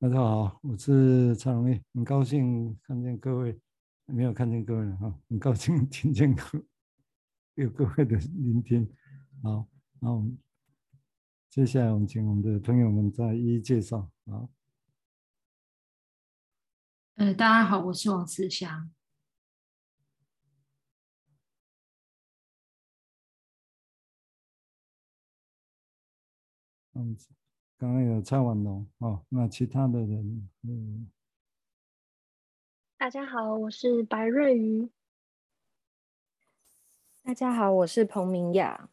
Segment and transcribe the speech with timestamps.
[0.00, 3.60] 大家好，我是蔡荣烈，很高兴看见各位，
[4.06, 6.64] 没有看见各位了哈，很高兴 听见各
[7.54, 8.88] 有各位的聆听。
[9.42, 9.66] 好，
[9.98, 10.38] 那我们
[11.50, 14.08] 接下来我们请我们的朋友们再一一介绍。
[14.26, 14.48] 好，
[17.16, 18.92] 呃，大家好，我是王思祥。
[26.92, 27.16] 嗯。
[27.78, 31.08] 刚刚有蔡婉龙哦，那其他的人，嗯，
[32.96, 34.90] 大家好，我是白瑞瑜。
[37.22, 38.90] 大家好，我是彭明雅。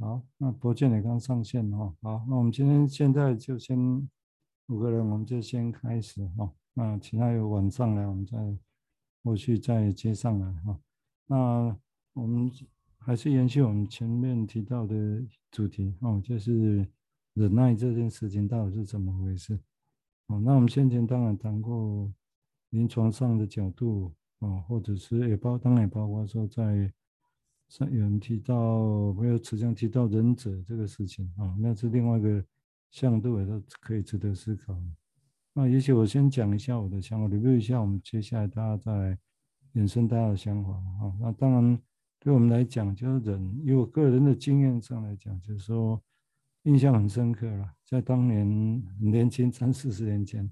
[0.00, 1.94] 好，那博建也刚上线哦。
[2.02, 3.78] 好，那我们今天现在就先
[4.66, 6.52] 五个人，我们就先开始哦。
[6.72, 8.36] 那其他有晚上来，我们再
[9.22, 10.80] 后续再接上来哈。
[11.26, 11.78] 那
[12.14, 12.50] 我们。
[13.06, 16.88] 还是延续我们前面提到的主题哦，就是
[17.34, 19.60] 忍耐这件事情到底是怎么回事？
[20.28, 22.10] 哦，那我们先前当然谈过
[22.70, 26.90] 临床上的角度哦，或者是也包当然也包括说在
[27.68, 32.42] 上有人提到没有此项提到忍者这个事情啊，那是另外一个
[32.90, 34.74] 向度也都可以值得思考。
[35.52, 39.18] 那也许我先讲一下我的想法，留意一下我们接下来大家再
[39.74, 41.12] 衍生大家的想法啊。
[41.20, 41.78] 那当然。
[42.24, 46.02] 对我们来讲，就是人，以我个人的经验上来讲，就是说
[46.62, 47.70] 印象很深刻了。
[47.84, 48.46] 在当年
[48.98, 50.50] 很年轻三四十年前，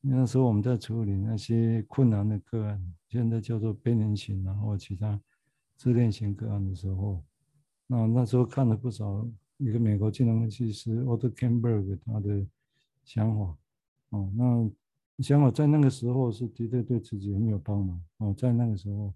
[0.00, 5.20] 那时候我们在处理那些困难的个案，现在叫做边缘型然后其他
[5.76, 7.22] 自恋型个案的时候，
[7.86, 9.24] 那那时候看了不少
[9.58, 12.44] 一个美国精神分析师 Otto Kernberg 他的
[13.04, 13.56] 想法
[14.08, 19.14] 哦，那想法在那个时候是的确对自己很有帮忙哦，在那个时候，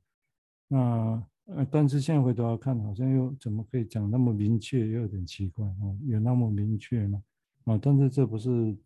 [0.69, 1.27] 那。
[1.47, 7.23] 呃，但是现在回头来看，好像又怎么可以讲那么明确，又有点奇怪哦，有那么明确吗？
[7.65, 8.77] 啊，但是这不是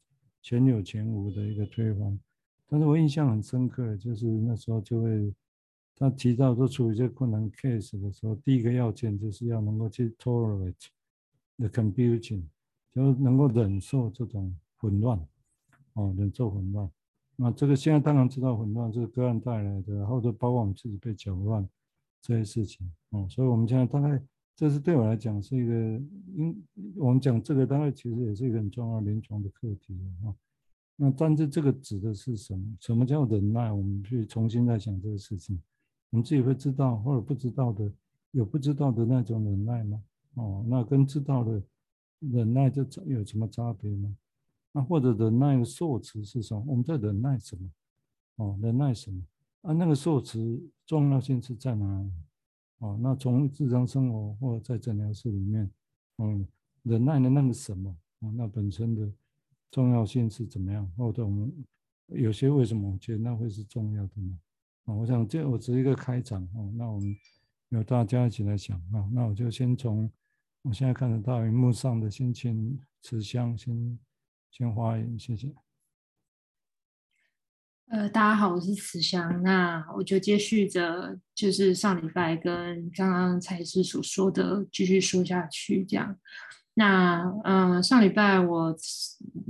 [0.42, 2.18] 全有全无的一个推翻。
[2.66, 5.32] 但是我印象很深刻，就是那时候就会
[5.94, 10.74] 他提到说，处理这困难 case 的时候，第一个要件就是要能够去 tolerate
[11.58, 12.42] the confusion，
[12.94, 15.18] 就是能够忍受这种混乱，
[15.92, 16.90] 哦，忍受混乱。
[17.36, 21.68] 那这个现在当然知道混乱是个案带来的，或者包括我们自己被搅乱。
[22.26, 24.20] 这些事情，哦，所以我们现在大概，
[24.56, 25.72] 这是对我来讲是一个，
[26.34, 26.66] 因
[26.96, 30.34] 我们讲这个大概其实也是一个很重要临床的课题啊。
[30.96, 32.76] 那但是这个指的是什么？
[32.80, 33.70] 什么叫忍耐？
[33.70, 35.62] 我们去重新再想这个事情，
[36.10, 37.92] 我们自己会知道或者不知道的，
[38.32, 40.02] 有不知道的那种忍耐吗？
[40.34, 41.62] 哦，那跟知道的
[42.18, 44.16] 忍耐这有什么差别吗？
[44.72, 46.64] 那或者忍耐的受词是什么？
[46.66, 47.70] 我们在忍耐什么？
[48.36, 49.22] 哦，忍耐什么？
[49.66, 52.12] 啊，那个受词重要性是在哪里？
[52.78, 55.68] 哦，那从日常生活或者在诊疗室里面，
[56.18, 56.46] 嗯，
[56.84, 57.90] 忍耐的那个什么？
[58.20, 59.12] 哦，那本身的
[59.72, 60.88] 重要性是怎么样？
[60.96, 61.52] 或者我们
[62.06, 64.38] 有些为什么我觉得那会是重要的呢？
[64.84, 67.12] 啊，我想这我只是一个开场哦，那我们
[67.70, 70.08] 由大家一起来想啊，那我就先从
[70.62, 73.98] 我现在看得到荧幕上的先请慈祥先
[74.48, 75.52] 先发言，谢谢。
[77.88, 79.40] 呃，大家好，我是慈祥。
[79.44, 86.18] 那我就接续着，就是上礼拜跟刚刚蔡师所说的继续说下去，这样。
[86.74, 88.76] 那呃，上礼拜我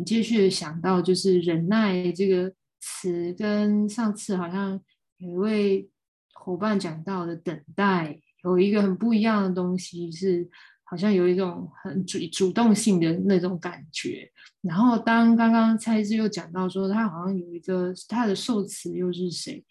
[0.05, 4.79] 继续想到，就是忍耐这个词，跟上次好像
[5.17, 5.91] 有一位
[6.35, 10.47] 伙伴讲到的等待，有一个很不一样的东西是。
[10.89, 14.31] 好像有一种很主主动性的那种感觉，
[14.61, 19.65] 然后当刚刚蔡志又讲到说他好像有一个他的受词又是谁，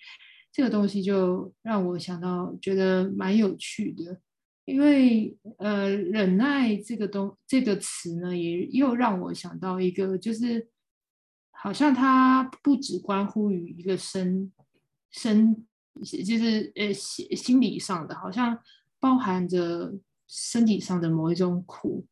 [0.52, 4.20] 这个东西就让我想到觉得蛮有趣的，
[4.66, 10.68] 因为呃忍耐这个东这个词呢，也又让我想到一个，就是
[11.52, 14.52] 好像它不只关乎于一个身
[15.12, 15.66] 身，
[16.04, 18.60] 就是呃心心理上的，好像
[19.00, 19.94] 包含着。
[20.28, 22.06] 身体上的某一种苦，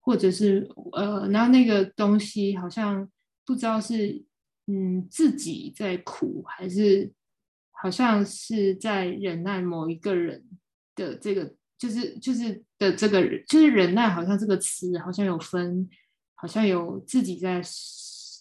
[0.00, 3.10] 或者是呃，然后那个东西好像
[3.46, 4.22] 不知道是
[4.66, 7.10] 嗯自己在苦，还是
[7.70, 10.44] 好像是在忍耐某一个人
[10.94, 15.88] 的这个，就是就是的这个人，就是忍耐，好像这个词好像有分，
[16.34, 17.62] 好像有自己在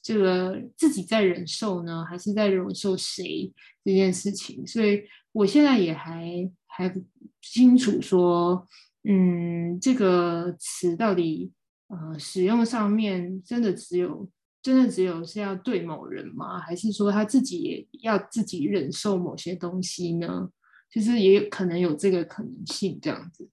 [0.03, 3.53] 这个自己在忍受呢，还是在忍受谁
[3.85, 4.67] 这件事情？
[4.67, 7.01] 所以我现在也还还不
[7.41, 8.67] 清楚说。
[9.03, 11.51] 嗯，这个词到底
[11.87, 14.29] 呃使用上面真的只有
[14.61, 16.59] 真的只有是要对某人吗？
[16.59, 20.49] 还是说他自己也要自己忍受某些东西呢？
[20.89, 23.49] 就是也有可能有这个可能性这样子。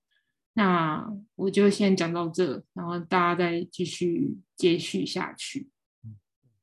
[0.53, 5.71] 那我就先讲到这，然后大家再继续接续下去。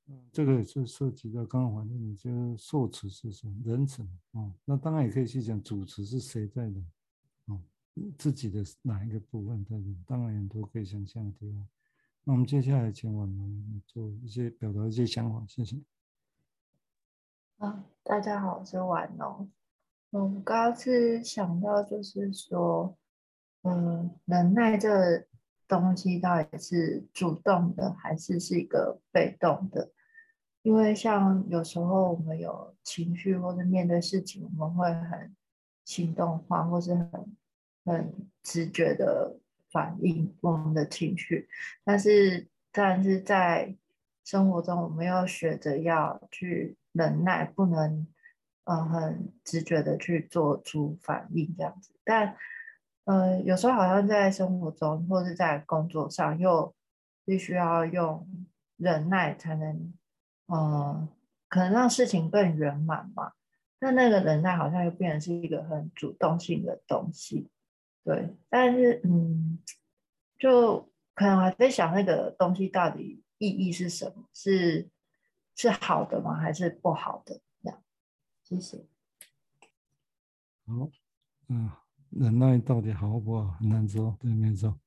[0.07, 4.53] 嗯，这个也是涉及到刚刚环境，就受词是什么人词啊、哦？
[4.65, 6.75] 那当然也可以去讲主词是谁在的，
[8.17, 9.83] 自己的哪一个部分在的？
[10.05, 11.67] 当然很多可以想象的地方。
[12.23, 15.77] 那我们接下来请婉蓉做一些表达一些想法，谢谢。
[17.57, 19.49] 啊，大家好，我是婉蓉。
[20.11, 22.97] 嗯，刚刚是想到就是说，
[23.63, 25.25] 嗯，忍耐这
[25.67, 29.91] 东西到底是主动的还是是一个被动的？
[30.61, 35.35] 因为像有时候我们有情绪或者面对事情，我们会很
[35.85, 37.37] 行动化，或是很
[37.87, 38.13] 很
[38.43, 39.39] 直觉的
[39.71, 41.47] 反应我们的情绪。
[41.83, 43.75] 但是，但是在
[44.23, 48.05] 生活中，我们要学着要去忍耐，不能、
[48.65, 51.93] 呃、很直觉的去做出反应这样子。
[52.03, 52.35] 但
[53.05, 56.75] 呃，有时候好像在生活中或是在工作上，又
[57.25, 58.27] 必须要用
[58.75, 59.93] 忍耐才能。
[60.49, 61.09] 嗯，
[61.49, 63.33] 可能让事情更圆满嘛。
[63.79, 67.49] 那那个忍耐好像又变成是一个很主动性的东西，
[68.07, 68.37] 对。
[68.47, 69.59] 但是，嗯，
[70.39, 74.23] 就可能还在想那个东西到底意义是什么？
[74.31, 74.89] 是
[75.55, 76.33] 是好的吗？
[76.35, 77.41] 还是不好的？
[77.61, 77.83] 这样，
[78.43, 78.77] 谢谢。
[80.65, 80.89] 好，
[81.49, 81.69] 嗯，
[82.11, 83.51] 忍耐到底好不好？
[83.59, 84.79] 很难说，对，没错。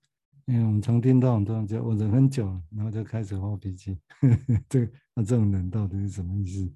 [0.46, 4.00] 因为我们常听到很多人讲，我忍很久了，然后就开始发脾气。
[4.66, 6.74] 这个，那这种忍到底是什么意思？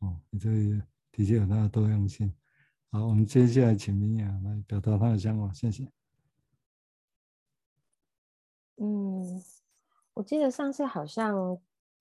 [0.00, 2.30] 哦，你这个的确有它的多样性。
[2.96, 5.86] 好，我们接下来请明雅来表达她的想法，谢谢。
[8.76, 9.44] 嗯，
[10.14, 11.60] 我记得上次好像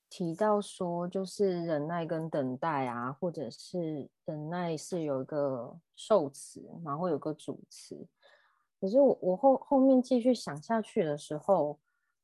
[0.09, 8.07] 提到说，就是忍耐跟等待啊，或者是忍耐是有一个受词，然后有个主词。
[8.79, 11.77] 可是我我后后面继续想下去的时候，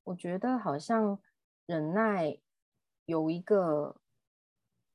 [0.05, 1.19] 我觉得好像
[1.65, 2.37] 忍耐
[3.03, 3.97] 有一个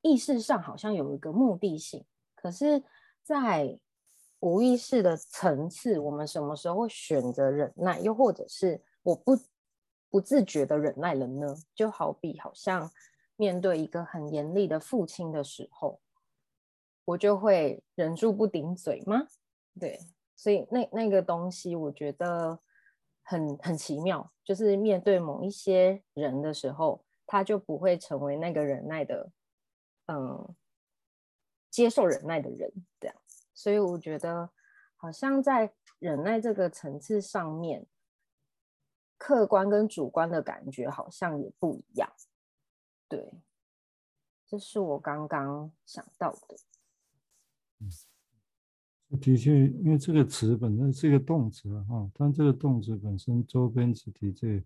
[0.01, 2.03] 意识上好像有一个目的性，
[2.33, 2.83] 可是，
[3.27, 3.77] 在
[4.39, 7.99] 无意识的层次，我们什么时候会选择忍耐？
[7.99, 9.37] 又或者是我不
[10.09, 11.53] 不自觉的忍耐了呢？
[11.75, 12.89] 就好比好像
[13.35, 15.99] 面对一个很严厉的父亲的时候，
[17.03, 19.27] 我就会忍住不顶嘴吗？
[19.77, 19.99] 对。
[20.37, 22.57] 所以那那个东西，我觉得
[23.23, 29.31] 很很奇妙，就是面对某一些人的时候，他就不会成为那个忍耐的，
[30.05, 30.55] 嗯，
[31.71, 33.16] 接受忍耐的人这样。
[33.57, 34.51] 所以我觉得，
[34.95, 37.87] 好像在忍耐这个层次上面，
[39.17, 42.07] 客观跟主观的感觉好像也不一样。
[43.07, 43.33] 对，
[44.45, 46.55] 这是我刚刚想到的。
[47.79, 47.89] 嗯。
[49.19, 54.61] 的确，因为这个词本身是一个动词啊，哈，但这个动词本身周边词体这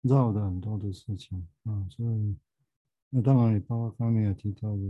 [0.00, 2.36] 绕的很多的事情啊，所以
[3.10, 4.82] 那当然也包括刚才有提到的，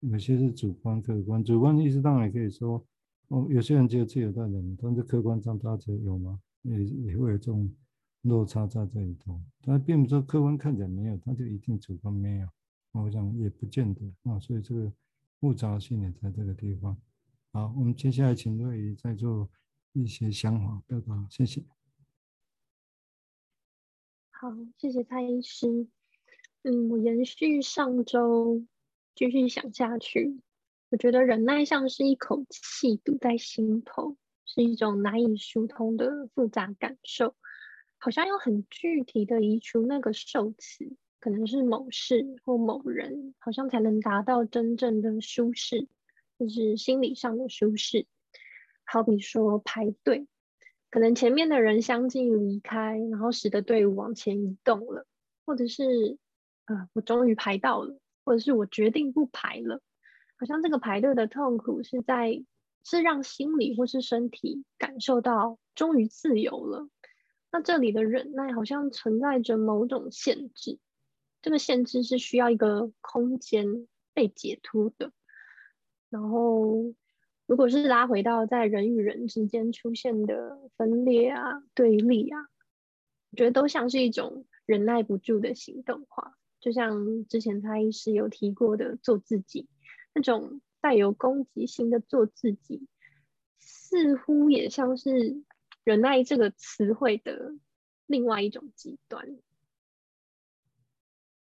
[0.00, 1.42] 有些是主观、客观。
[1.42, 2.84] 主观的意思当然也可以说，
[3.28, 6.40] 哦，有些人觉得自己有在忍，但是客观上大家有吗？
[6.62, 7.70] 也也会有这种
[8.22, 9.40] 落差在这里头。
[9.62, 12.48] 但并不是说客观看起来没有，他就一定主观没有。
[12.92, 14.92] 我想也不见得啊，所以这个
[15.40, 16.96] 复杂性也在这个地方。
[17.52, 19.48] 好，我们接下来请瑞仪再做
[19.92, 21.62] 一些想法表达，谢谢。
[24.30, 25.86] 好，谢谢蔡医师。
[26.62, 28.64] 嗯，我延续上周
[29.14, 30.40] 继续想下去，
[30.90, 37.34] 我觉得忍耐像是一口气堵在心头，是一种难以疏通的复杂感受，
[37.98, 45.88] 好像要很具体的移除那个受词，可能是某事或某人，好像才能达到真正的舒适。
[46.38, 48.06] 就是心理上的舒适，
[48.84, 50.28] 好比说排队，
[50.88, 55.04] 可能前面的人相继离开，然后使得队伍往前移动了，
[55.44, 56.16] 或者是，
[56.66, 59.82] 呃，我终于排到了，或者是我决定不排了，
[60.38, 62.44] 好像这个排队的痛苦是在，
[62.84, 66.88] 是让心理或是身体感受到终于自由了。
[67.50, 70.78] 那这里的忍耐好像存在着某种限制，
[71.42, 75.12] 这个限制是需要一个空间被解脱的。
[76.08, 76.94] 然后，
[77.46, 82.38] 如果是拉回到在人与人之间出现的分裂啊、对立啊，
[83.30, 86.34] 我觉得都像是一种忍耐不住的行动化。
[86.60, 89.68] 就像之前蔡医师有提过的，做自己
[90.14, 92.86] 那种带有攻击性的做自己，
[93.58, 95.42] 似乎也像是
[95.84, 97.54] 忍耐这个词汇的
[98.06, 99.38] 另外一种极端。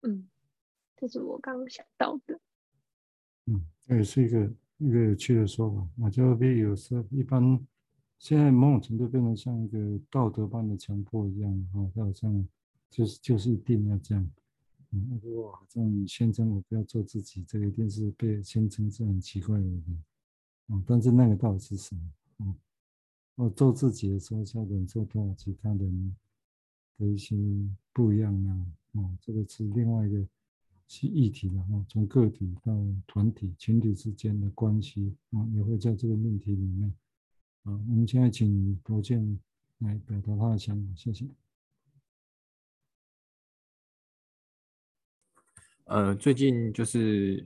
[0.01, 0.29] 嗯，
[0.95, 2.39] 这是我刚刚想到的。
[3.45, 5.87] 嗯，这也是一个一个有趣的说法。
[5.95, 7.65] 那就比如说，一般
[8.19, 9.77] 现在某种程度变成像一个
[10.09, 12.47] 道德般的强迫一样，哦，好像
[12.89, 14.31] 就是就是一定要这样。
[14.91, 20.03] 嗯，如果好像宣称我不要做自己，这个一定是被宣称是很奇怪的人。
[20.67, 22.01] 哦，但是那个到底是什么？
[22.37, 22.55] 哦，
[23.35, 26.15] 我做自己的时候，要忍受到其他人
[26.97, 27.35] 的一些
[27.91, 28.65] 不一样啊。
[28.93, 30.25] 哦，这个是另外一个
[30.87, 32.73] 是议题的哦，从个体到
[33.05, 36.93] 团体、群体之间的关系啊，也会在这个命题里面。
[37.63, 39.39] 好，我们现在请罗建
[39.79, 41.25] 来表达他的想法，谢谢。
[45.87, 47.45] 呃，最近就是，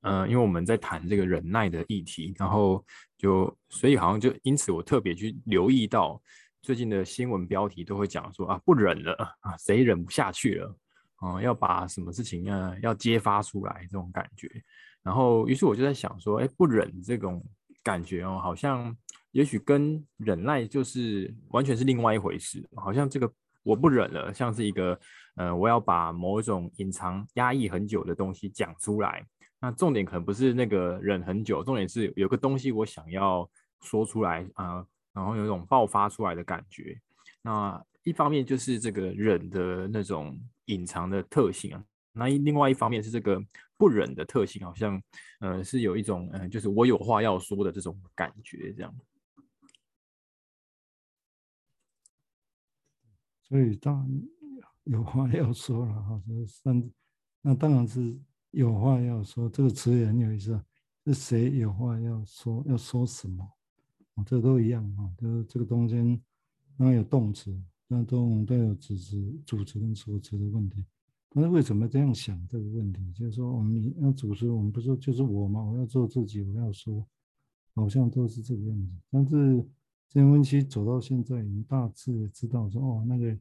[0.00, 2.84] 呃，因为我们在谈这个忍耐的议题，然后
[3.16, 6.20] 就所以好像就因此我特别去留意到
[6.62, 10.76] 最近的新闻标题都会讲说啊，不忍了啊，谁忍不下去了
[11.16, 14.50] 啊，要把什么事情啊要揭发出来这种感觉，
[15.02, 17.44] 然后于是我就在想说，哎，不忍这种
[17.82, 18.96] 感觉哦，好像。
[19.32, 23.30] 也许跟忍耐就是完全是另外一回事，好像这个
[23.66, 24.96] 我不忍了，像是一个
[25.34, 29.26] 呃，我要把某一种隐藏压抑很久的东西讲出来。
[29.60, 33.48] 那重点可能不是那个忍很久，重点是有个东西我想要
[33.80, 36.96] 说出来啊、然后有一种爆发出来的感觉。
[37.42, 41.82] 那一方面就是这个忍的那种隐藏的特性啊，
[42.12, 43.42] 那另外一方面是这个
[43.76, 45.02] 不忍的特性，好像
[45.40, 48.94] 呃是有一种嗯、呃，就是我有话要说的这种感觉，这样。
[53.48, 54.10] 所以当
[54.84, 56.90] 有话要说了哈， 是
[57.42, 58.18] 那当然是
[58.50, 60.64] 有话要说，这个词也很有意思啊。
[61.04, 62.64] 是谁有话要说？
[62.66, 63.48] 要说什么？
[64.14, 66.20] 啊，这都一样啊，就是这个中间
[66.76, 70.84] 当然有动词，那都都有主词、主词跟受词的问题。
[71.30, 73.12] 但是为什么这样想这个问题？
[73.12, 75.62] 就是说我们要主持，我们不说就是我吗？
[75.62, 77.06] 我要做自己，我要说，
[77.74, 79.64] 好像都是这个样子，但是。
[80.08, 83.38] 这温期走到现在，你大致知道说哦，那个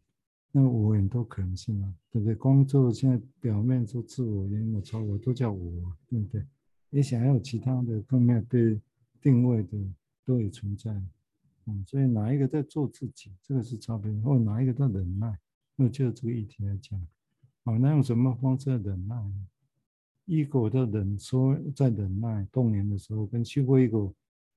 [0.52, 2.36] 那个我很多可能性啊，对不对？
[2.36, 6.44] 光做现在表面做自我、原我、超我都叫我，对不对？
[6.90, 8.80] 也想要其他的更没有被
[9.22, 9.78] 定位的
[10.26, 10.92] 都有存在，
[11.66, 15.38] 嗯，所以哪一个在做自己，这个是差别，或哪一个在忍耐？
[15.76, 17.00] 那就这个议题来讲，
[17.64, 19.16] 好，那用什么方式忍耐
[20.28, 24.12] ？ego 的忍说在忍耐动员的时候，跟 super ego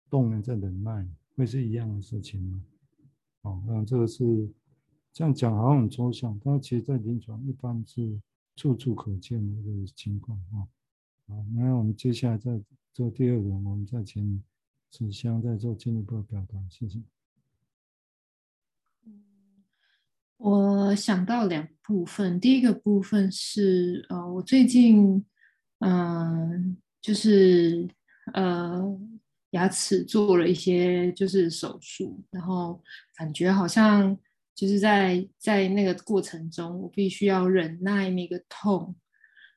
[0.09, 1.07] 动员在忍耐。
[1.39, 2.61] 会是一样的事情吗？
[3.43, 4.51] 哦，那这个是
[5.13, 8.21] 这样讲，好像很抽象，但其实在临床一般是
[8.57, 10.67] 处处可见的一个情况啊。
[11.29, 12.61] 好，那我们接下来再
[12.93, 14.43] 做第二个，我们再请
[14.91, 17.01] 子香再做进一步的表达，谢谢。
[20.39, 25.25] 我想到两部分，第一个部分是呃，我最近
[25.79, 27.89] 嗯、就是
[28.35, 28.99] 呃。
[29.53, 32.83] 牙齿做了一些就是手术，然后
[33.17, 34.15] 感觉好像
[34.55, 38.95] 就是在在那个过程中，我必须要忍耐那个痛，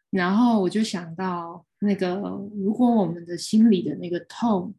[0.09, 2.15] 然后我就想到那个，
[2.55, 4.73] 如果我们的心里的那个痛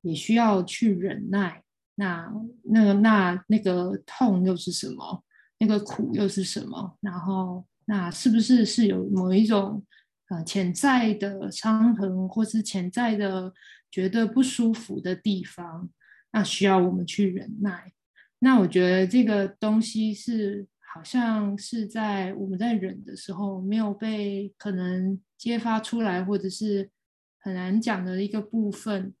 [0.00, 1.62] 也需要去忍耐，
[1.96, 2.32] 那
[2.64, 5.22] 那个那那个痛又是什么？
[5.58, 6.96] 那个苦又是什么？
[7.02, 9.84] 然后那是不是是有某一种
[10.30, 13.52] 呃潜在的伤痕，或是潜在的？
[13.96, 15.88] 觉得不舒服的地方，
[16.30, 17.94] 那需要我们去忍耐。
[18.40, 26.90] 那我觉得这个东西是好像是在我们在忍的时候没有被可能揭发出来，或者是
[27.38, 29.14] 很难讲的一个部分。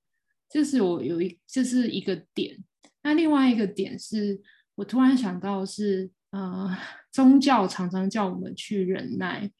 [0.46, 2.62] 这是我有一这是一个点。
[3.02, 4.38] 那另外一个点是
[4.74, 6.76] 我突然想到是，呃，
[7.10, 9.50] 宗教常常叫我们去忍耐，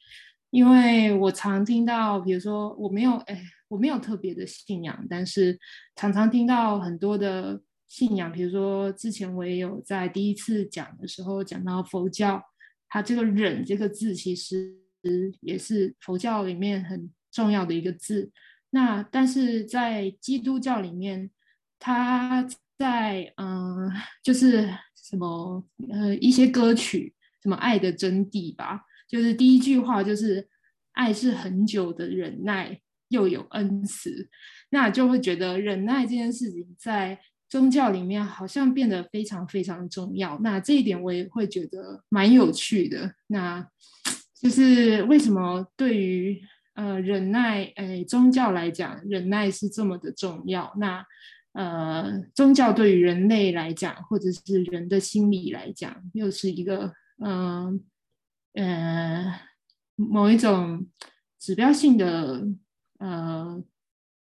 [0.50, 3.42] 因为我常听到，比如说我没有哎。
[3.68, 5.58] 我没有特别的信仰，但是
[5.94, 12.42] 常常听到很多的信仰，比如说之前我也有在第一次讲的时候讲到佛教，
[12.88, 14.74] 它这个“忍”这个字其实
[15.40, 18.30] 也是佛教里面很重要的一个字。
[18.70, 21.30] 那但是在基督教里面，
[21.78, 22.46] 它
[22.76, 23.90] 在嗯，
[24.22, 30.48] 就是什么呃一些歌曲，什么爱的真谛吧，就是第一句话就是
[30.92, 32.80] 爱是很久的忍耐。
[33.08, 34.28] 又有恩慈，
[34.70, 40.36] 那就会觉得忍耐这件事情在宗教里面好像变得非常非常重要。
[40.42, 43.14] 那这一点我也会觉得蛮有趣的。
[43.28, 43.64] 那
[44.34, 46.40] 就是为什么对于
[46.74, 50.74] 呃忍耐，哎，宗教来讲，忍耐是这么的重要？
[50.78, 51.04] 那
[51.52, 56.92] 呃，宗教对于人类来讲，或者是人的心理来讲，又是一个
[57.24, 57.80] 嗯
[58.54, 59.40] 呃，呃
[59.94, 60.88] 某一种
[61.38, 62.44] 指标性的。
[62.98, 63.62] 呃，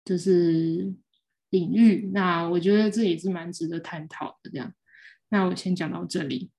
[0.04, 0.94] 就是
[1.50, 2.10] 领域。
[2.12, 4.50] 那我觉得这也是蛮值得探讨的。
[4.50, 4.72] 这样，
[5.28, 6.50] 那我先讲到这里。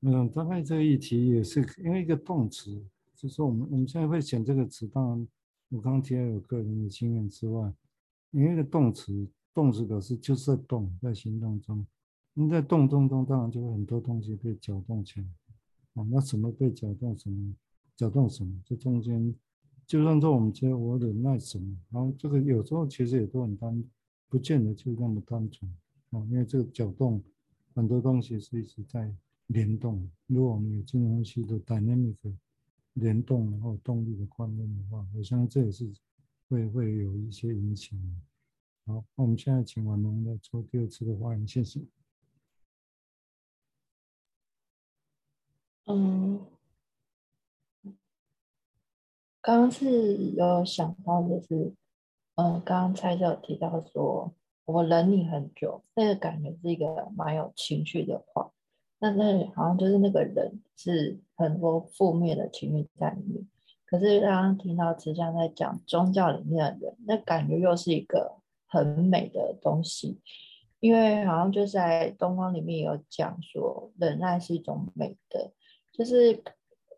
[0.00, 2.82] 嗯，大概这个议题也是因为一个动词，
[3.14, 5.28] 就是我们我们现在会选这个词，当然
[5.68, 7.72] 我刚提到有个人的经验之外，
[8.30, 11.86] 因为一个动词，动词表示就是在动，在行动中。
[12.38, 15.26] 你在动动中，当然就会很多东西被搅动起来。
[15.94, 17.54] 啊，那什么被搅动，什么
[17.96, 19.34] 搅动什么，这中间，
[19.86, 23.84] 就算说我们觉得我忍耐什么，然后这个有时候其实也都很单，
[24.28, 25.70] 不见得就那么单纯。
[26.10, 27.22] 啊，因为这个搅动，
[27.74, 29.14] 很多东西是一直在
[29.48, 30.08] 联动。
[30.26, 32.16] 如果我们有金融分析的 dynamic
[32.94, 35.92] 联动，然后动力的观念的话，我相信这也是
[36.48, 37.98] 会会有一些影响。
[38.86, 41.80] 好，那我们现在请婉蓉来做第二次的发言，谢谢。
[45.86, 46.44] 嗯，
[49.46, 51.72] 刚刚是有想到的是，
[52.34, 54.34] 嗯，刚刚蔡教授提到说，
[54.64, 58.50] 我忍你很久，那个感觉是一个蛮有情绪的话，
[58.98, 63.46] 那那好像就是那个人是很多负面的情绪在里面。
[63.84, 70.18] 可是刚刚听到慈祥在讲宗教里面的人，那感觉又是一个很美的东西，
[70.80, 75.52] 因为好像就在东方里面有讲说，忍耐是一种美德。
[75.92, 76.42] 就是，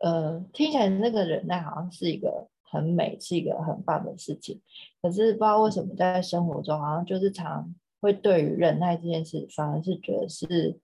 [0.01, 4.61] 呃，听起来那个忍耐好像是一个很美，是一个很棒的事情。
[5.03, 10.79] 可是不知道为什么在生活中，好像就是常会对于忍耐这件事，反而是觉得是，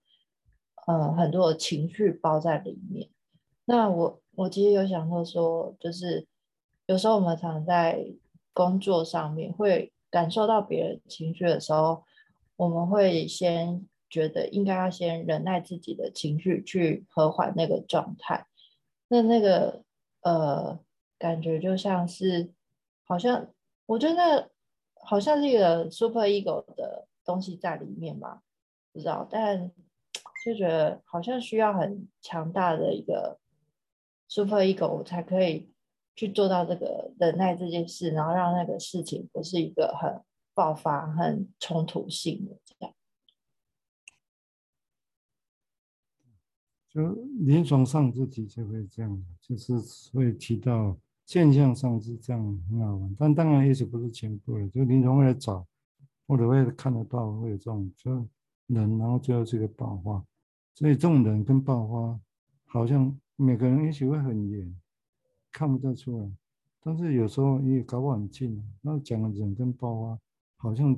[0.87, 3.09] 呃，很多的情绪包在里面。
[3.65, 6.25] 那我我其实有想过说，就是
[6.87, 8.05] 有时候我们常在
[8.53, 12.03] 工作上面会感受到别人情绪的时候，
[12.57, 13.87] 我们会先。
[14.07, 18.45] 觉得应该要先忍耐自己的情绪，去和缓那个状态。
[19.07, 19.83] 那那个
[20.21, 20.79] 呃，
[21.19, 22.51] 感觉就像是，
[23.05, 23.47] 好像
[23.85, 24.49] 我觉得
[24.95, 28.41] 好像是一个 super ego 的东西在里面吧，
[28.91, 29.71] 不知道，但
[30.43, 33.39] 就觉得好像需要很强大的一个
[34.27, 35.71] super ego 才可以
[36.15, 40.23] 去做到这个忍耐这件事，然后让那个事情不是一个很
[40.55, 42.94] 爆发、很冲突性的这样。
[46.95, 49.73] 就临床上自己就会这样，就是
[50.13, 55.67] 会提到现象上是这样很好玩，但当然也许不是全部的，就临床会来找，
[56.25, 58.25] 或者会看得到会有这种就
[58.67, 60.25] 人，然后最后是一个爆发，
[60.73, 62.17] 所以这种人跟爆发
[62.63, 64.73] 好像每个人也许会很远，
[65.51, 66.31] 看不得出来，
[66.79, 70.19] 但是有时候也搞不很近，那讲的人跟爆发
[70.55, 70.97] 好像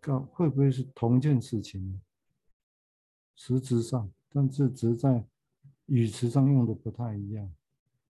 [0.00, 2.00] 搞会不会是同一件事情？
[3.36, 4.10] 实质上。
[4.32, 5.24] 但是只是在
[5.86, 7.52] 语词上用的不太一样，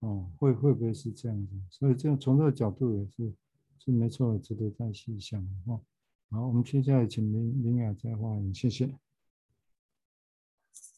[0.01, 1.53] 哦，会会不会是这样子？
[1.69, 3.33] 所以这样从这个角度也是
[3.79, 5.81] 是没错，值得再细想哦。
[6.29, 8.95] 好，我们接下来请林林雅再发言，谢谢。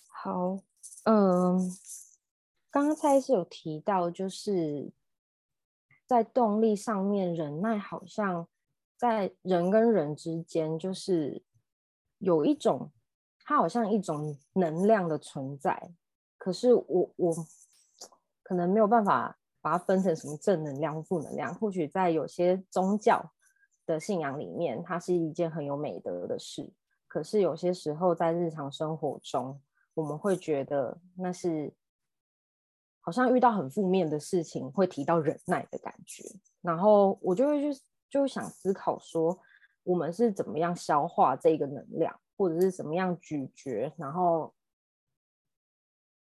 [0.08, 0.60] 好，
[1.06, 1.72] 嗯，
[2.70, 4.92] 刚才是有提到，就是
[6.06, 8.48] 在动力上面，忍耐好像
[8.98, 11.42] 在人跟人之间，就是
[12.18, 12.92] 有一种。
[13.44, 15.92] 它好像一种能量的存在，
[16.38, 17.34] 可是我我
[18.42, 21.54] 可能没有办法把它分成什么正能量、负能量。
[21.56, 23.32] 或许在有些宗教
[23.86, 26.72] 的信仰里面，它是一件很有美德的事。
[27.08, 29.62] 可是有些时候在日常生活中，
[29.94, 31.72] 我们会觉得那是
[33.02, 36.24] 好像遇到很负面的事情，会提到忍耐的感觉。
[36.62, 39.38] 然后我就会去就想思考说，
[39.84, 42.20] 我们是怎么样消化这个能量？
[42.36, 44.54] 或者是怎么样咀嚼，然后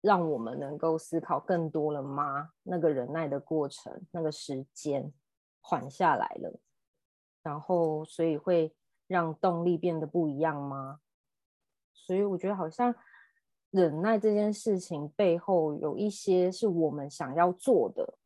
[0.00, 2.52] 让我们能够思考更多了吗？
[2.62, 5.12] 那个忍耐的过程，那个时间
[5.60, 6.60] 缓下来了，
[7.42, 8.74] 然后所以会
[9.06, 11.00] 让动力变得不一样吗？
[11.92, 12.94] 所以我觉得好像
[13.70, 18.16] 忍耐这件事情背后有一些是我们想要做的，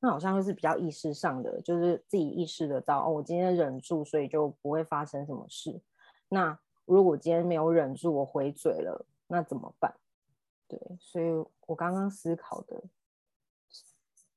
[0.00, 5.82] 那好像就是比较意识上的，就是自己意识得到哦，我今天忍住，所以就不会发生什么事。
[6.28, 9.94] 那如果今天没有忍住，我回嘴了，那怎么办？
[10.66, 11.24] 对，所以
[11.66, 12.84] 我刚刚思考的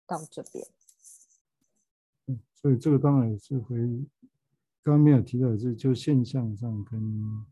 [0.05, 0.65] 到这边。
[2.27, 3.75] 嗯，所以这个当然也是回
[4.83, 7.45] 刚刚没有提到的是，就现象上跟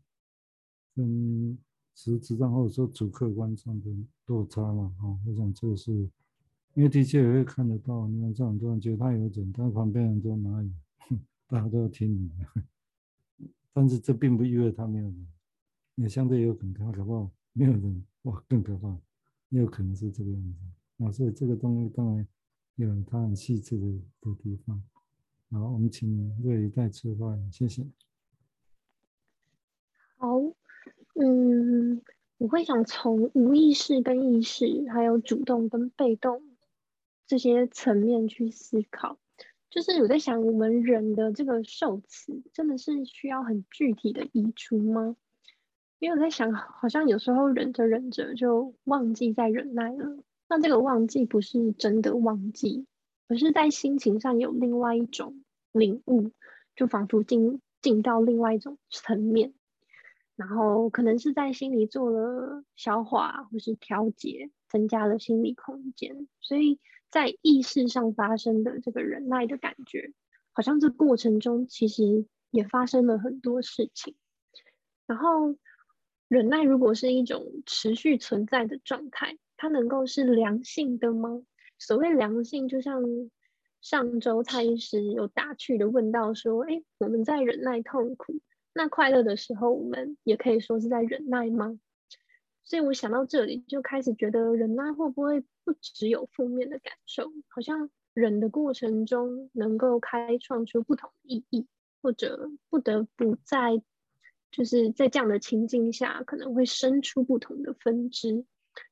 [0.96, 1.58] 跟
[1.94, 3.90] 实质上或者说主客观上的
[4.26, 5.16] 落差了啊。
[5.26, 5.92] 我想这个是
[6.74, 10.72] 因为的确也会看得到，你看这样多人觉得他有准，但旁边人都哪里，
[11.46, 12.62] 大家都要听你的。
[13.72, 15.26] 但是这并不意味他没有人，
[15.94, 18.98] 也相对有可能他可怕，没有人哇更可怕，
[19.50, 21.12] 也有可能是这个样子啊。
[21.12, 22.26] 所以这个东西当然
[22.76, 23.86] 有它很细致的
[24.20, 24.82] 的地方。
[25.50, 27.84] 好，我们请瑞再次发言，谢谢。
[30.16, 30.38] 好，
[31.14, 32.02] 嗯，
[32.38, 36.42] 我会想从无意识跟意识，还有主动跟被动
[37.26, 39.18] 这些层面去思考。
[39.70, 45.16] 就是我在想，我们人的这个受词，真的是需要很具体的移除吗？
[46.00, 50.24] 因为我在想，好像有时候忍着忍着就忘记在忍耐了。
[50.48, 52.86] 那这个忘记不是真的忘记，
[53.28, 56.32] 而是在心情上有另外一种领悟，
[56.74, 59.54] 就仿佛进进到另外一种层面，
[60.34, 66.26] 然后可能是在心里做了消化或是调节，增加了心理空间。
[66.40, 70.12] 所以在意识上发生的这个忍耐的感觉，
[70.52, 74.14] 好像这过程中其实也发生了很多事情。
[75.06, 75.56] 然后
[76.28, 79.38] 忍耐如果是一种持续存在的状态。
[79.62, 81.42] 它能够是良性的吗？
[81.78, 83.02] 所谓良性，就像
[83.82, 88.40] 上周蔡医师有打趣的问到说：“哎，我们在忍耐痛苦，
[88.72, 91.78] 那快乐的时候，我们也可以说是在忍耐吗？”
[92.70, 97.32] 所以我想到这里，就开始觉得忍耐会不会不只有负面的感受？
[97.48, 101.66] 好像忍的过程中，能够开创出不同意义，
[102.00, 103.82] 或者不得不在
[104.52, 108.44] 就是在这样的情境下，可能会生出不同的分支。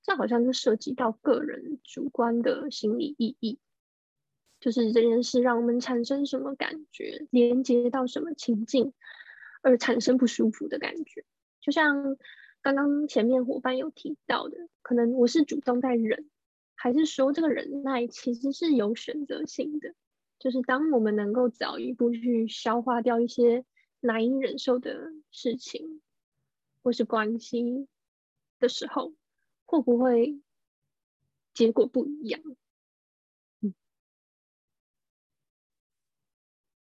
[0.03, 3.61] 这好像就涉及到个人主观的心理意义，
[4.59, 8.93] 就是这件事让我们产生什么感觉，连接到什么情境，
[9.62, 11.25] 而产生不舒服的感觉。
[11.61, 12.17] 就像
[12.68, 16.28] 刚刚前面伙伴有提到的，可能我是主动在忍，
[16.74, 19.94] 还是说这个忍耐其实是有选择性的？
[20.38, 23.64] 就是当我们能够早一步去消化掉一些
[24.00, 26.02] 难以忍受的事情
[26.83, 27.88] 或是关系
[28.59, 29.14] 的时候。
[29.64, 30.38] 会不会
[31.54, 32.42] 结果不一样？
[33.62, 33.74] 嗯，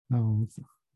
[0.07, 0.45] 那我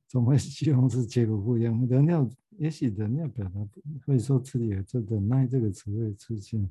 [0.07, 1.87] 总会希望是结果不一样。
[1.87, 3.67] 人要也许人要表达，
[4.05, 6.69] 会说自己有这忍耐这个词会出现。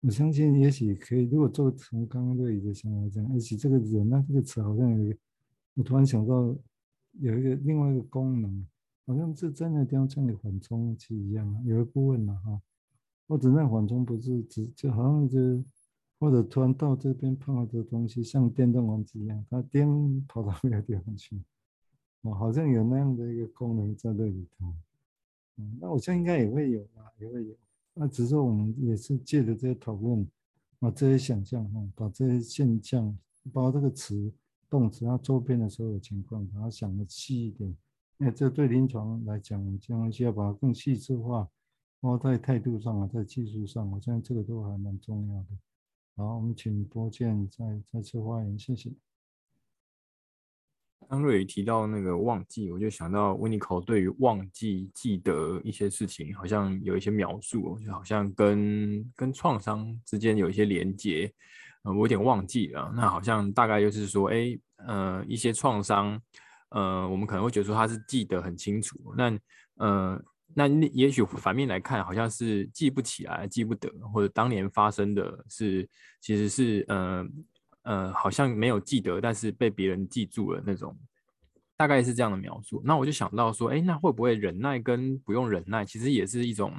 [0.00, 1.24] 我相信也许可以。
[1.24, 5.18] 如果做从刚刚对的想法讲，也许这个忍耐这个词好像有一个，
[5.74, 6.56] 我突然想到
[7.12, 8.66] 有一个另外一个功能，
[9.06, 12.60] 好像是真的跟像你缓冲器一样，有一部分了哈。
[13.28, 15.38] 或者那缓冲不是只就好像就，
[16.20, 19.88] 或者突然到这边碰到这东西，像电动玩具一样，它颠
[20.28, 21.42] 跑到别的地方去，
[22.26, 24.74] 哦，好像有那样的一个功能在这里头。
[25.56, 27.54] 嗯，那我想应该也会有吧，也会有。
[27.94, 30.26] 那只是我们也是借着这些讨论，
[30.78, 33.16] 把，这些想象哈，把这些现象，
[33.52, 34.30] 包括这个词、
[34.68, 37.74] 动词它周边的所有情况，把它想的细一点。
[38.18, 41.48] 那这对临床来讲，我们将需要把它更细致化。
[41.98, 45.48] 包括在态度上啊，在技术上，我相信这个都还蛮重要的。
[46.14, 48.92] 好，我们请波建再再次发言，谢谢。
[51.08, 61.32] 刚瑞宇提到那个忘记，我就想到 Winiko 对于忘记记得一些事情，好像有一些描述，就好像跟跟创伤之间有一些连接。
[61.82, 66.20] 呃，我有点忘记了，那好像大概就是说，哎，呃，一些创伤，
[66.70, 69.38] 呃，我们可能会觉得说他是记得很清楚，那
[69.76, 70.22] 呃。
[70.58, 75.86] 那也许反面来看，好像是记不起来、记不得，或者当年发生的是，
[76.20, 77.22] 其实是呃
[77.86, 80.98] 呃，好像没有记得，但是被别人记住了那种，
[81.76, 82.82] 大概是这样的描述。
[82.84, 86.72] 那我就想到说，哎，那会不会忍耐跟不用忍耐，其实也是一种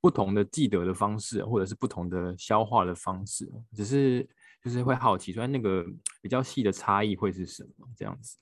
[0.00, 3.48] 不同的记得的方式，或者是不同的消化的方式？
[3.72, 4.28] 只是
[4.60, 5.86] 就是会好奇说，那个
[6.20, 7.88] 比较细的差异会是什么？
[7.96, 8.36] 这样子。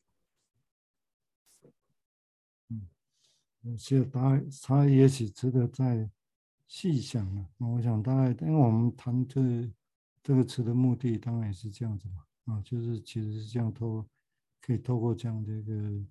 [2.70, 2.88] 嗯
[3.64, 6.08] 有些他他也许值得再
[6.66, 7.46] 细想了。
[7.58, 9.40] 我想大概，因为我们谈这
[10.22, 12.54] 这个词的目的，当然也是这样子嘛。
[12.54, 14.06] 啊，就是其实是这样透，
[14.60, 16.06] 可以透过这样的一个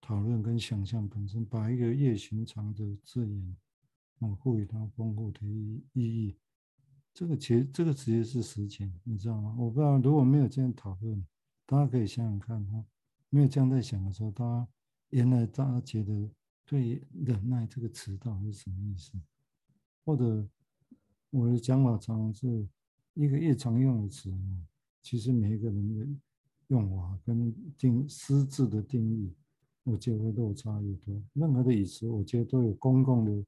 [0.00, 3.56] 讨论跟想象本身，把一个夜寻常的字眼，
[4.20, 6.36] 啊，赋予它丰富的意意义。
[7.12, 9.54] 这个其实这个词也是实践，你知道吗？
[9.58, 11.26] 我不知道如果没有这样讨论，
[11.64, 12.84] 大家可以想想看哈，
[13.30, 14.68] 没有这样在想的时候，大家
[15.10, 16.30] 原来大家觉得。
[16.68, 19.12] 对“忍耐”这个词到底是什么意思？
[20.04, 20.44] 或者
[21.30, 22.68] 我的讲法常常是
[23.16, 24.32] 一个越常用的词，
[25.02, 26.06] 其实每一个人的
[26.68, 29.32] 用法跟定私自的定义，
[29.82, 31.20] 我觉得落差越多。
[31.32, 33.44] 任何的语词，我觉得都有公共的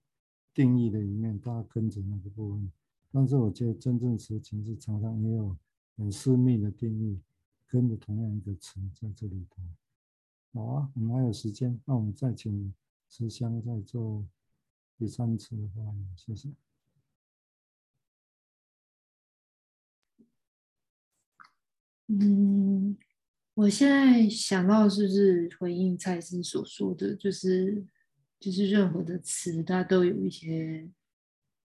[0.53, 2.73] 定义的一面，大家跟着那个部分。
[3.13, 5.57] 但是我觉得真正实情是常常也有
[5.97, 7.21] 很私密的定义，
[7.69, 9.63] 跟着同样一个词在这里头。
[10.53, 12.75] 好啊，我们还有时间，那我们再请。
[13.11, 14.23] 慈香再做
[14.99, 16.51] 第三次的发言，谢谢。
[22.11, 22.97] 嗯，
[23.53, 27.85] 我现在想到是不是回应蔡司所说的，就是
[28.40, 30.88] 就是任何的词，它都有一些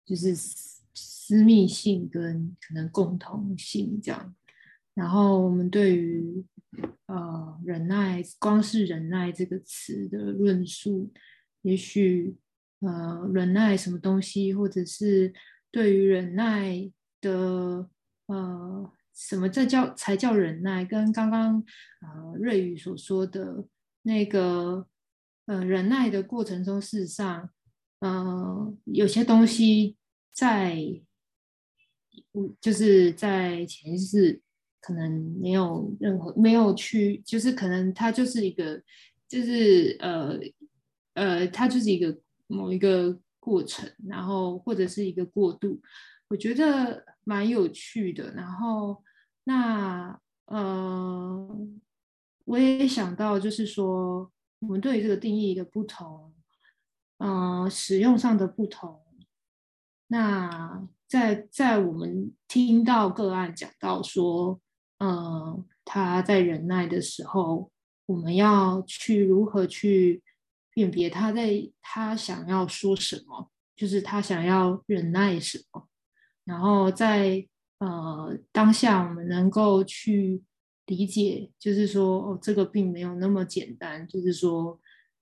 [0.05, 4.35] 就是私密性跟可能共同性这样。
[4.93, 6.45] 然后我们对于
[7.07, 11.11] 呃忍耐，光是忍耐这个词的论述，
[11.63, 12.37] 也许
[12.81, 15.33] 呃忍耐什么东西，或者是
[15.71, 17.89] 对于忍耐的
[18.27, 18.91] 呃。
[19.19, 20.85] 什么这叫才叫忍耐？
[20.85, 21.61] 跟刚刚
[22.01, 23.65] 呃瑞宇所说的
[24.03, 24.87] 那个
[25.45, 27.49] 呃忍耐的过程中，事实上，
[27.99, 29.97] 呃有些东西
[30.31, 31.01] 在，
[32.61, 34.41] 就是在前世
[34.79, 38.81] 可能没有任何没有去，就是可能它就是一个，
[39.27, 40.39] 就是呃
[41.15, 45.81] 呃它就是一个某一个过程，然后或者是一个过渡，
[46.29, 49.03] 我觉得蛮有趣的，然后。
[49.49, 51.57] 那呃，
[52.45, 56.31] 我也想到，就是说，我们对于这个定义的不同，
[57.17, 59.01] 呃，使用上的不同。
[60.05, 64.61] 那在在我们听到个案讲到说，
[64.99, 67.71] 呃，他在忍耐的时候，
[68.05, 70.21] 我们要去如何去
[70.75, 75.87] 辨别他在他想要说什么，就是他想要忍耐什么，
[76.43, 77.47] 然后在。
[77.79, 80.41] 呃，当下我们能够去
[80.85, 84.05] 理解，就是说，哦，这个并没有那么简单。
[84.05, 84.77] 就是说，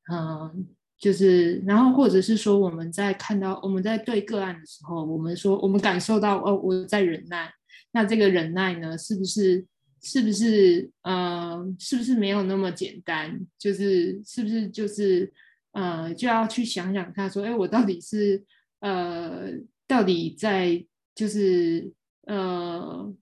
[0.10, 0.56] 嗯、呃，
[0.98, 7.54] 就是，然后或者是说，我们在看到我们在对个案的时候，我们说，我们感受到，哦，我在忍耐。
[7.92, 9.64] 那这个忍耐呢，是不是，
[10.02, 13.40] 是不是，呃，是不是没有那么简单？
[13.60, 15.32] 就是，是不是就是，
[15.74, 18.44] 呃，就要去想想看，说，哎，我到底是，
[18.80, 19.52] 呃，
[19.86, 21.94] 到底在，就是。
[22.28, 23.14] 呃，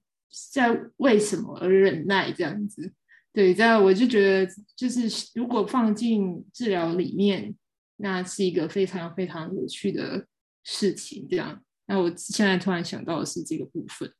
[0.52, 2.92] 在为什么而忍耐这样子？
[3.32, 7.56] 对，这样我就觉得，就是如果放进治疗里面，
[7.98, 10.26] 那是一个非常非常有趣的
[10.64, 11.28] 事情。
[11.30, 14.12] 这样，那我现在突然想到的是这个部分。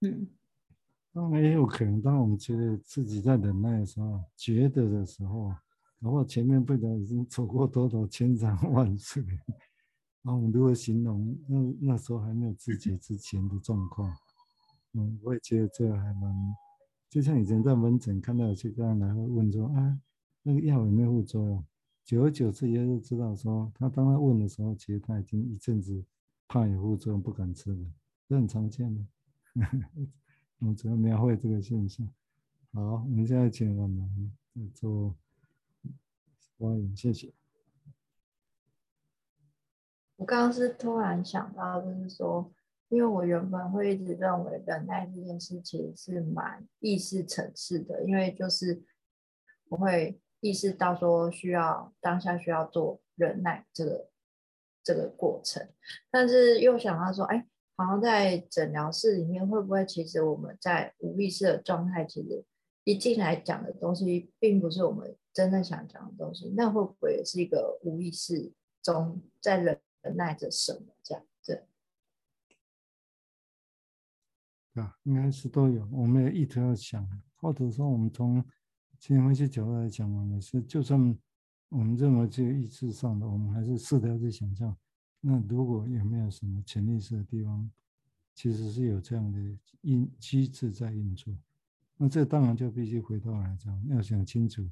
[0.00, 0.28] 嗯，
[1.12, 5.54] 当然也有可能，当我们觉得自己在忍耐的时候，觉得的时候，
[6.00, 9.22] 然后前面不得已经走过多少千山万水。
[10.22, 14.14] 然后我们如何形容那那时候还没有自己之前的状况？
[14.92, 16.32] 嗯，我也觉得这个还蛮，
[17.08, 20.00] 就像以前在门诊看到有些病人来会问说啊，
[20.42, 21.64] 那个药有没有副作用？
[22.04, 26.04] 久而久之也就知道说，他当他问的时候，其实他已经一阵子
[26.46, 27.92] 怕有副作用不敢吃了，
[28.28, 29.06] 这很常见的。
[30.60, 32.08] 我主要描绘这个现象。
[32.72, 34.32] 好，我们现在请我们
[34.74, 35.14] 做
[36.58, 37.32] 欢迎，谢谢。
[40.22, 42.48] 我刚刚是突然想到，就是说，
[42.90, 48.84] 因为我原本会一直认为忍耐这件事情是蛮意识层次的，因为就是
[49.68, 54.10] 我会意识到说需要当下需要做忍耐这个
[54.84, 55.68] 这个过程，
[56.08, 57.44] 但是又想到说，哎，
[57.76, 62.44] 好像在诊疗室里面会不会其实我们在无意识的状态，其实
[62.84, 68.52] 一进来讲的东西并不是我们真正想讲的东西，那会不会也是一个无意识
[68.84, 69.76] 中在忍？
[70.02, 71.24] 忍耐着什么这样？
[71.44, 71.64] 对，
[74.74, 75.88] 啊，应该是都有。
[75.92, 78.42] 我们也一直要想，或者说我们从
[78.98, 81.16] 精神分析角度来讲，我们是就算
[81.68, 84.76] 我们认为这个意识上的，我们还是试着要去想象。
[85.20, 87.70] 那如果有没有什么潜意识的地方，
[88.34, 89.38] 其实是有这样的
[89.82, 91.32] 运机制在运作。
[91.96, 94.68] 那这当然就必须回到来讲，要想清楚，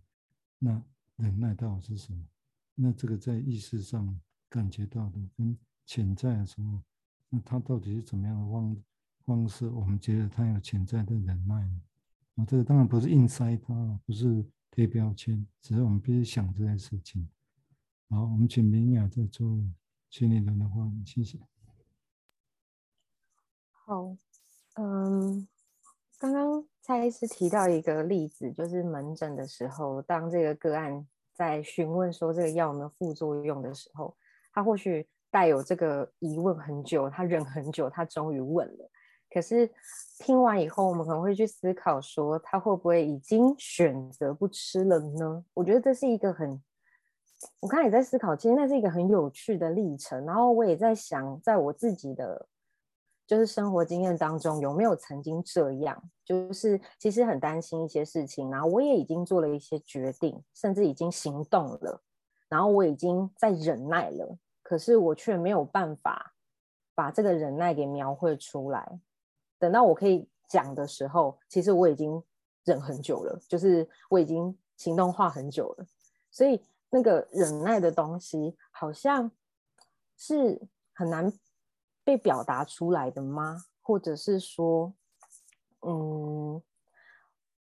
[0.59, 0.83] 那
[1.17, 2.25] 忍耐到底是什么？
[2.75, 4.21] 那这个在意识上。
[4.51, 6.83] 感觉到的跟潜在的时候，
[7.31, 8.77] 那他到底是怎么样的方
[9.25, 9.69] 方式？
[9.69, 11.55] 我们觉得他有潜在的忍耐。
[12.35, 17.29] 啊，这个当然不是硬塞他，不是贴标签，只是我们必须想这件事情。
[18.09, 19.47] 好，我们请明雅在做
[20.09, 21.39] 心理人的话，谢谢。
[23.71, 24.17] 好，
[24.75, 25.47] 嗯，
[26.19, 34.17] 刚刚蔡医师提到一个例子，就是门诊的时候，当这个个案在询问说这个药有没有副作用的时候。
[34.53, 38.91] 他或许带有这个疑问很久，他忍很久，他终于问了。
[39.33, 39.71] 可是
[40.19, 45.45] 听完以后，我们可能会去思考说，他会不会已经选择不吃了呢？
[45.55, 46.61] 我觉得这是一个很……
[47.61, 50.27] 我刚才也在思考，其实那是一个很有趣的历程。
[50.27, 52.49] 然后我也在想，在我自己的
[53.25, 62.03] 就是生活经验当中，有没有曾经这样，就是其实很担心一些事情，然后我也已经做了一些决定，甚至已经行动了。
[62.51, 66.35] 然后我已经在忍耐了，可是我却没有办法
[66.95, 69.01] 把这个忍耐给描绘出来。
[69.59, 72.23] 等到我可以讲的时候，其实我已经
[72.65, 75.87] 忍很久了，就是我已经行动化很久了，
[76.31, 79.31] 所以那个忍耐的东西好像
[80.17, 80.61] 是
[80.93, 81.33] 很难
[82.03, 83.65] 被表达出来的吗？
[83.81, 84.93] 或者是说，
[85.83, 86.61] 嗯，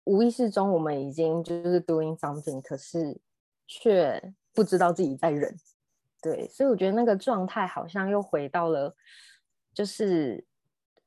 [0.05, 3.21] 无意识中我们已经就是 doing something，可是
[3.67, 5.57] 却不知道自己在忍。
[6.21, 8.95] 对，所以我觉得那个状态好像又回到了，
[9.75, 10.47] 就是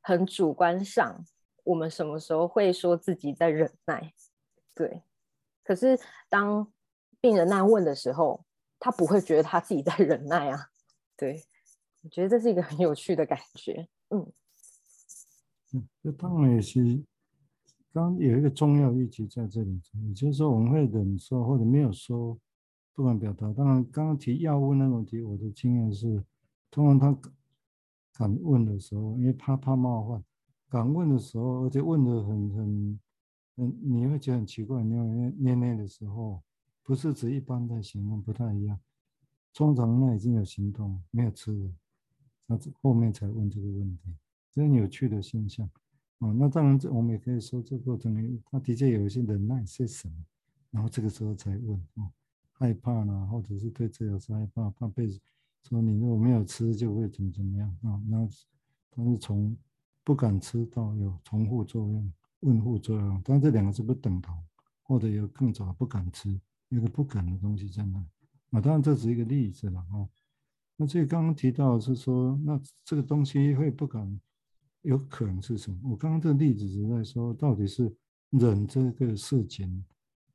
[0.01, 1.23] 很主观上，
[1.63, 4.13] 我们什么时候会说自己在忍耐？
[4.73, 5.03] 对，
[5.63, 6.69] 可是当
[7.21, 8.43] 病人那样问的时候，
[8.77, 10.71] 他不会觉得他自己在忍耐啊。
[11.15, 11.45] 对，
[12.01, 13.87] 我觉得这是一个很有趣的感觉。
[14.09, 14.33] 嗯，
[15.71, 17.01] 嗯，这当然也是，
[17.93, 22.37] 刚有一个重要议题在这里，也就是说我们会忍受或者没有说。
[22.95, 23.51] 不敢表达。
[23.51, 26.23] 当然，刚刚提药物那种题，我的经验是，
[26.71, 27.29] 通常他
[28.13, 30.23] 敢问的时候，因为怕怕冒犯，
[30.69, 32.99] 敢问的时候，而且问的很很
[33.57, 36.41] 很，你会觉得很奇怪，因为捏捏的时候，
[36.83, 38.79] 不是指一般的行动不太一样，
[39.53, 41.69] 通常那已经有行动，没有吃的，
[42.45, 44.15] 那后面才问这个问题，
[44.51, 45.69] 这很有趣的现象。
[46.19, 50.15] 哦，那当然，这我们也可以说，这过程里他的确有一些忍耐些什么，
[50.71, 52.09] 然后这个时候才问哦。
[52.57, 55.07] 害怕呢，或者是对治疗师害怕，怕被
[55.63, 58.01] 说你如果没有吃就会怎么怎么样啊？
[58.07, 58.27] 那
[58.91, 59.55] 但是从
[60.03, 64.37] 不敢吃到有重复作用、问护作用，但这两个是不等同，
[64.83, 66.39] 或者有更早不敢吃，
[66.69, 67.99] 有个不敢的东西在那
[68.51, 68.61] 啊。
[68.61, 70.07] 当然这只是一个例子了哈。
[70.77, 74.19] 那这个刚刚提到是说，那这个东西会不敢，
[74.83, 75.77] 有可能是什么？
[75.91, 77.93] 我刚刚这个例子是在说，到底是
[78.29, 79.83] 忍这个事情，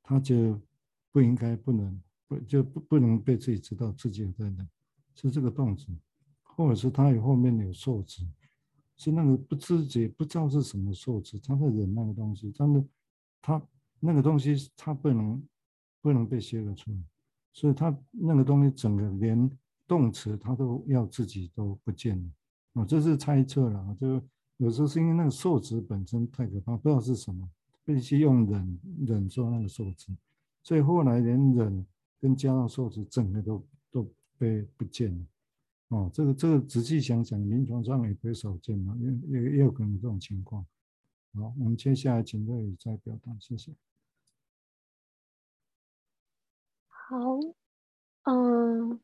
[0.02, 0.60] 他就
[1.12, 1.98] 不应该不能。
[2.30, 4.68] 不就不不能被自己知道自己在忍，
[5.16, 5.88] 是这个动词，
[6.44, 8.22] 或者是他有后面有受词，
[8.96, 12.84] 是那个不自觉不知道是什么受词，他在忍那个东西，但是
[13.42, 13.60] 他
[13.98, 15.42] 那个东西他不能
[16.00, 16.98] 不能被写了出来，
[17.52, 19.50] 所以他那个东西整个连
[19.88, 22.30] 动词他都要自己都不见了，
[22.74, 24.22] 哦，这是猜测了，就
[24.58, 27.50] 有时候是因为那个受词本身太可怕，不知道是什么，
[27.84, 30.12] 必须用忍忍做那个受词，
[30.62, 31.84] 所以后来连忍。
[32.20, 34.06] 跟加上受词，整个都都
[34.36, 35.26] 被不见了，
[35.88, 40.62] 哦，这个这个仔细想想，临床上也不会少见嘛，也也也有可能这种情况。
[41.32, 43.72] 好，我们接下来请瑞宇再表达，谢谢。
[46.88, 47.38] 好，
[48.24, 49.00] 嗯、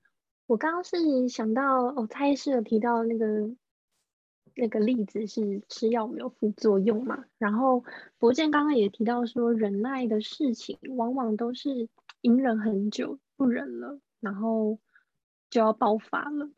[0.47, 3.57] 我刚刚是想到，哦，蔡医师有提到那个
[4.55, 7.83] 那个例子是吃药没有副作用嘛，然后
[8.19, 11.89] 博健刚刚也提到说，忍耐的事情往往都是。
[12.27, 14.81] 隐忍很久，不忍了，然后
[15.49, 16.51] 就要爆发了。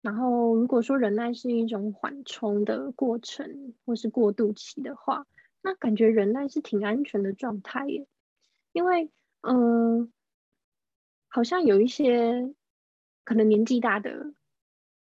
[0.00, 5.26] 然后如果说忍耐是一种缓冲的过程，或是过渡期的话，
[5.60, 8.06] 那感觉忍耐是挺安全的状态耶。
[8.72, 9.10] 因为，
[9.42, 10.08] 嗯、呃，
[11.28, 12.54] 好像有一些
[13.22, 14.32] 可能年纪大的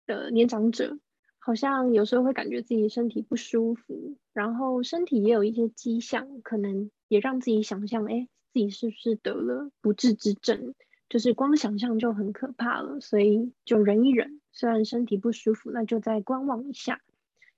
[0.06, 1.00] 的年长者，
[1.40, 8.28] 好像有时候会感觉自己身体不舒服，然后身体也有一些迹象，可能也让自己想象，哎。
[8.54, 10.76] 自己是不是得了不治之症？
[11.08, 14.40] 就是光想象就很可怕了，所以就忍一忍。
[14.54, 17.02] 虽然身体不舒服，那就再观望一下。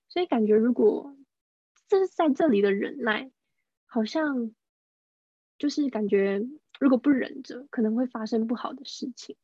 [0.10, 1.16] 所以感觉，如果
[1.88, 3.32] 这是在这里的忍耐，
[3.86, 4.56] 好像
[5.60, 6.48] 就是感觉，
[6.80, 9.36] 如果不忍着，可能会发生不好的事情。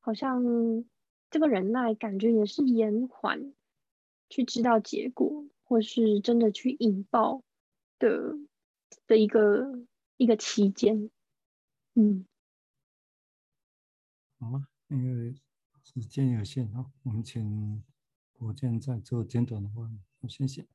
[0.00, 0.84] 好像
[1.30, 3.54] 这个忍耐，感觉也是延缓
[4.28, 7.42] 去知道结果，或是真的去引爆
[7.98, 8.38] 的
[9.06, 9.86] 的一个。
[10.16, 11.10] 一个期间，
[11.94, 12.26] 嗯，
[14.38, 15.34] 好啊，因为
[15.82, 17.82] 时间有限啊，我们请
[18.32, 20.66] 博健再做简短的话，好，谢谢。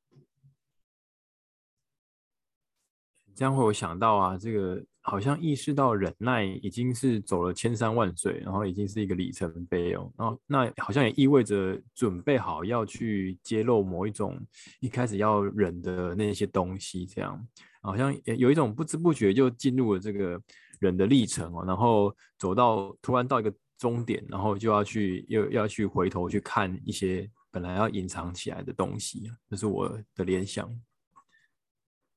[3.34, 14.40] 这样会有想到啊，这个好像意识到忍耐已经是走了千山万水，然后已经是一个里程碑哦，然后那好像也意味着准备好要去揭露某一种
[14.82, 17.48] 一开始要忍的那些东西，这样。
[17.82, 20.42] 好像有一种不知不觉就进入了这个
[20.80, 30.68] 人的历程哦，然后走到突然到一个终点，然后就要去又要去回头去看一些本来要隐藏起来的东西，这是我的联想。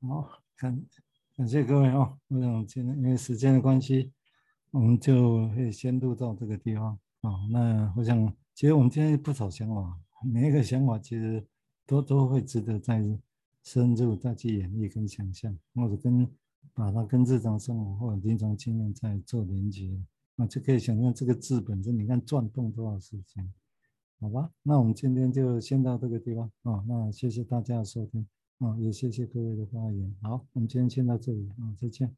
[0.02, 0.84] 好，感
[1.36, 4.12] 感谢各位哦，我想今天因为时间的关系，
[4.70, 7.48] 我们就会先录到这个地方哦。
[7.50, 9.98] 那我想，其实我们今天不少想法，
[10.30, 11.42] 每一个想法其实
[11.86, 13.02] 都都会值得在
[13.64, 16.30] 深入再去演绎跟想象，或者跟
[16.72, 20.00] 把它跟日常生活或者临床经验再做连接，
[20.36, 23.52] 那就可以想象这个字本身，你看转动多少时间，
[24.20, 24.50] 好吧？
[24.62, 28.26] 那我们今天就先到这个地方啊，那谢谢大家的收听。
[28.58, 30.14] 啊，也谢谢各位的发言。
[30.22, 32.14] 好，我们今天先到这里啊，再见。